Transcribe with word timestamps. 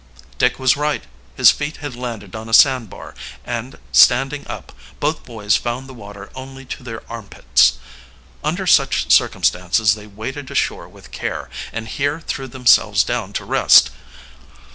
Dick 0.39 0.57
was 0.57 0.75
right: 0.75 1.03
his 1.35 1.51
feet 1.51 1.77
had 1.77 1.95
landed 1.95 2.35
on 2.35 2.49
a 2.49 2.55
sandbar; 2.55 3.13
and, 3.45 3.77
standing 3.91 4.47
up, 4.47 4.71
both 4.99 5.23
boys 5.23 5.55
found 5.57 5.87
the 5.87 5.93
water 5.93 6.31
only 6.33 6.65
to 6.65 6.81
their 6.81 7.03
armpits. 7.07 7.73
Under 8.43 8.65
such 8.65 9.11
circumstances 9.11 9.93
they 9.93 10.07
waded 10.07 10.49
ashore 10.49 10.89
with 10.89 11.11
care, 11.11 11.51
and 11.71 11.87
here 11.87 12.19
threw 12.19 12.47
themselves 12.47 13.03
down 13.03 13.31
to 13.33 13.45
rest. 13.45 13.91